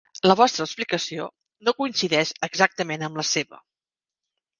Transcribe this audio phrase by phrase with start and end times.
[0.29, 1.27] La vostra explicació
[1.67, 3.61] no coincideix exactament amb la seva.